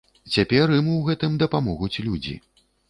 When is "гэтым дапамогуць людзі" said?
1.11-2.35